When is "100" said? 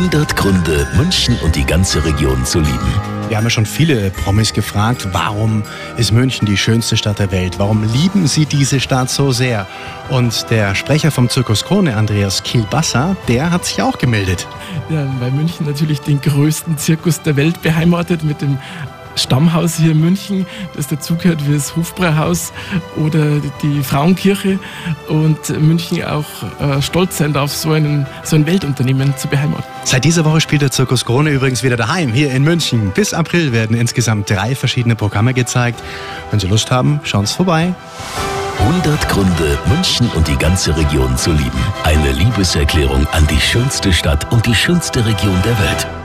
0.00-0.34, 38.60-39.08